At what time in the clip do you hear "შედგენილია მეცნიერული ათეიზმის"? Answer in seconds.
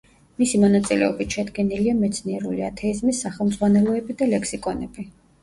1.37-3.21